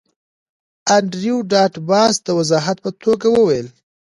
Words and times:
انډریو 0.95 1.37
ډاټ 1.51 1.73
باس 1.89 2.13
د 2.25 2.27
وضاحت 2.39 2.77
په 2.85 2.91
توګه 3.03 3.27
وویل 3.31 3.67